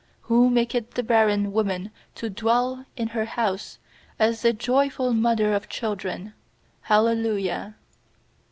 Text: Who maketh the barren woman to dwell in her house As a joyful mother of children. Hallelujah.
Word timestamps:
Who 0.21 0.49
maketh 0.49 0.95
the 0.95 1.03
barren 1.03 1.51
woman 1.51 1.91
to 2.15 2.27
dwell 2.31 2.87
in 2.97 3.09
her 3.09 3.25
house 3.25 3.77
As 4.17 4.43
a 4.43 4.51
joyful 4.51 5.13
mother 5.13 5.53
of 5.53 5.69
children. 5.69 6.33
Hallelujah. 6.81 7.75